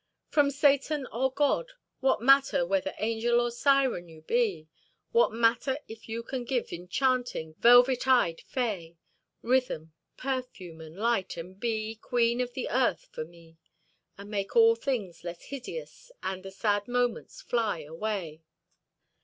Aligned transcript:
"From 0.29 0.49
Satan 0.49 1.05
or 1.13 1.31
God, 1.31 1.73
what 1.99 2.23
matter, 2.23 2.65
whether 2.65 2.95
angel 2.97 3.39
or 3.39 3.51
siren 3.51 4.09
you 4.09 4.23
be, 4.23 4.67
What 5.11 5.31
matter 5.31 5.77
if 5.87 6.09
you 6.09 6.23
can 6.23 6.43
give, 6.43 6.73
enchanting, 6.73 7.53
velvet 7.59 8.07
eyed 8.07 8.41
fay, 8.41 8.97
Rhythm, 9.43 9.93
perfume, 10.17 10.81
and 10.81 10.95
light, 10.97 11.37
and 11.37 11.59
be 11.59 11.93
queen 11.93 12.41
of 12.41 12.53
the 12.55 12.67
earth 12.71 13.09
for 13.11 13.25
me, 13.25 13.57
And 14.17 14.31
make 14.31 14.55
all 14.55 14.73
things 14.73 15.23
less 15.23 15.43
hideous, 15.43 16.11
and 16.23 16.41
the 16.41 16.49
sad 16.49 16.87
moments 16.87 17.39
fly 17.43 17.81
away." 17.81 18.41